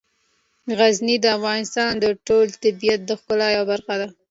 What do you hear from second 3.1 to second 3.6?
ښکلا